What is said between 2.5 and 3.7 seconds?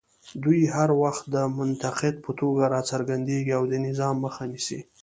راڅرګندېږي او